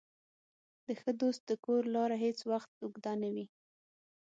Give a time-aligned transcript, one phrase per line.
[0.85, 3.45] د ښه دوست د کور لاره هېڅ وخت اوږده نه وي.